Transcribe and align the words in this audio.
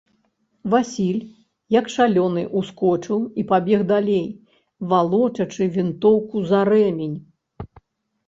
Васіль, 0.73 1.17
як 1.73 1.89
шалёны, 1.95 2.45
ускочыў 2.61 3.19
і 3.41 3.45
пабег 3.51 3.79
далей, 3.93 4.25
валочачы 4.93 5.63
вінтоўку 5.75 6.37
за 6.53 6.59
рэмень. 6.73 7.13